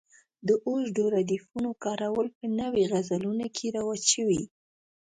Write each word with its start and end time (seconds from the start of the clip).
د 0.47 0.49
اوږدو 0.67 1.03
ردیفونو 1.15 1.69
کارول 1.83 2.27
په 2.37 2.45
نویو 2.59 2.89
غزلونو 2.91 3.45
کې 3.55 3.67
رواج 3.77 4.01
شوي. 4.13 4.41